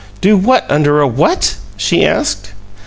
[0.19, 2.53] "Do what under a what?" she asked.